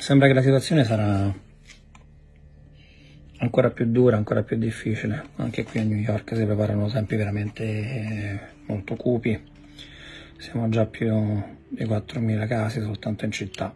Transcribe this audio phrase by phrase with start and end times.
[0.00, 1.30] Sembra che la situazione sarà
[3.36, 5.24] ancora più dura, ancora più difficile.
[5.36, 9.38] Anche qui a New York si preparano tempi veramente eh, molto cupi.
[10.38, 13.74] Siamo già più di 4.000 casi soltanto in città.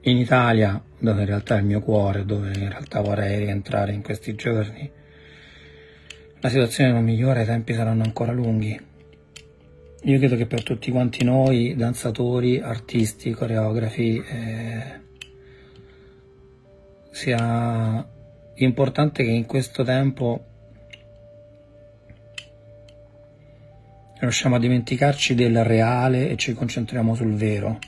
[0.00, 4.02] In Italia, dove in realtà è il mio cuore, dove in realtà vorrei rientrare in
[4.02, 4.90] questi giorni,
[6.40, 8.87] la situazione non migliora, i tempi saranno ancora lunghi.
[10.02, 15.00] Io credo che per tutti quanti noi, danzatori, artisti, coreografi, eh,
[17.10, 18.08] sia
[18.54, 20.44] importante che in questo tempo
[24.20, 27.78] riusciamo a dimenticarci del reale e ci concentriamo sul vero.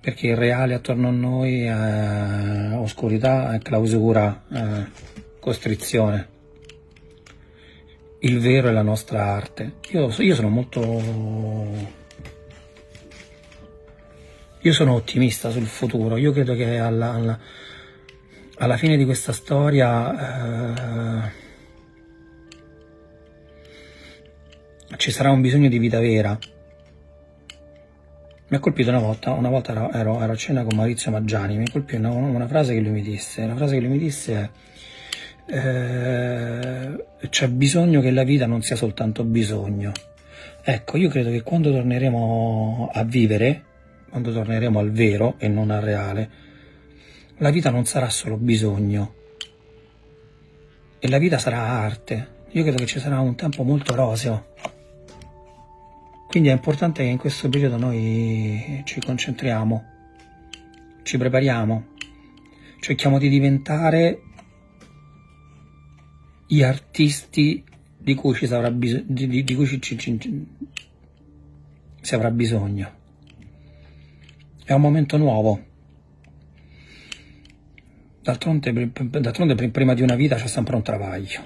[0.00, 4.86] Perché il reale attorno a noi è oscurità, è clausura, è
[5.38, 6.38] costrizione.
[8.20, 9.76] Il vero è la nostra arte.
[9.90, 11.98] Io, io sono molto
[14.62, 17.38] io sono ottimista sul futuro, io credo che alla, alla,
[18.58, 21.30] alla fine di questa storia eh,
[24.96, 26.38] ci sarà un bisogno di vita vera.
[28.48, 31.56] Mi ha colpito una volta, una volta ero, ero, ero a cena con Maurizio Maggiani,
[31.56, 34.34] mi colpì una, una, frase che lui mi disse, la frase che lui mi disse
[34.34, 34.50] è
[35.50, 39.92] eh, c'è bisogno che la vita non sia soltanto bisogno.
[40.62, 43.64] Ecco, io credo che quando torneremo a vivere,
[44.08, 46.30] quando torneremo al vero e non al reale,
[47.38, 49.14] la vita non sarà solo bisogno
[50.98, 52.38] e la vita sarà arte.
[52.50, 54.48] Io credo che ci sarà un tempo molto roseo.
[56.28, 59.84] Quindi è importante che in questo periodo noi ci concentriamo,
[61.02, 61.86] ci prepariamo,
[62.78, 64.20] cerchiamo di diventare
[66.52, 67.62] gli artisti
[67.96, 70.18] di cui ci, sarà bis- di, di, di cui ci, ci,
[72.00, 72.90] ci, avrà bisogno.
[74.64, 75.64] È un momento nuovo.
[78.22, 81.40] D'altronde, d'altronde prima di una vita c'è sempre un travaglio.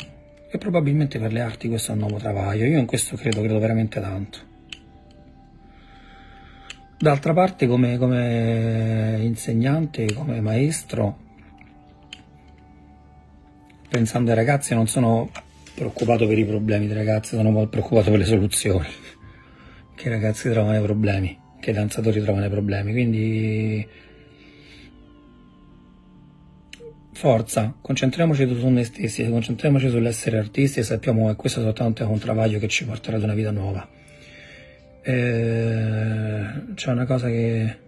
[0.50, 2.64] E probabilmente per le arti questo è un nuovo travaglio.
[2.64, 4.38] Io in questo credo, credo veramente tanto.
[6.96, 11.23] D'altra parte come, come insegnante, come maestro,
[13.88, 15.30] pensando ai ragazzi non sono
[15.74, 18.86] preoccupato per i problemi dei ragazzi, sono preoccupato per le soluzioni
[19.94, 22.92] che i ragazzi trovano i problemi che i danzatori trovano i problemi.
[22.92, 23.88] Quindi
[27.12, 32.18] forza, concentriamoci su noi stessi, concentriamoci sull'essere artisti e sappiamo che questo soltanto è un
[32.18, 33.88] travaglio che ci porterà ad una vita nuova.
[35.02, 37.78] Eh, c'è una cosa che...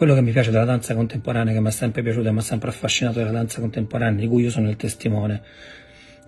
[0.00, 2.40] Quello che mi piace della danza contemporanea, che mi è sempre piaciuto e mi ha
[2.40, 5.42] sempre affascinato della danza contemporanea, di cui io sono il testimone,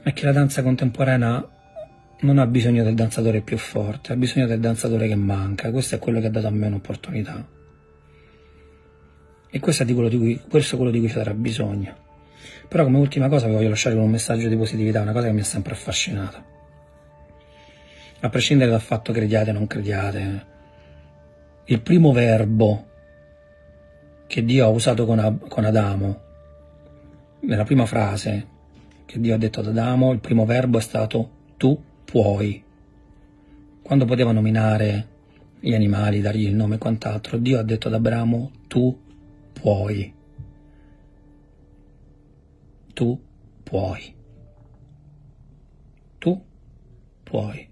[0.02, 1.48] è che la danza contemporanea
[2.20, 5.70] non ha bisogno del danzatore più forte, ha bisogno del danzatore che manca.
[5.70, 7.48] Questo è quello che ha dato a me un'opportunità.
[9.50, 11.96] E questo è, quello di cui, questo è quello di cui ci sarà bisogno.
[12.68, 15.32] Però come ultima cosa vi voglio lasciare con un messaggio di positività, una cosa che
[15.32, 16.44] mi ha sempre affascinato.
[18.20, 20.46] A prescindere dal fatto crediate o non crediate,
[21.64, 22.90] il primo verbo
[24.32, 26.20] che Dio ha usato con, Adamo,
[27.40, 28.46] nella prima frase
[29.04, 32.64] che Dio ha detto ad Adamo, il primo verbo è stato tu puoi.
[33.82, 35.08] Quando poteva nominare
[35.60, 38.98] gli animali, dargli il nome e quant'altro, Dio ha detto ad Abramo, tu
[39.52, 40.14] puoi.
[42.94, 43.20] Tu
[43.62, 44.14] puoi.
[46.16, 46.42] Tu
[47.22, 47.71] puoi.